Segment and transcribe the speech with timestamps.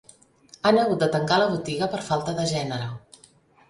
[0.69, 2.93] Han hagut de tancar la botiga per falta de gènere.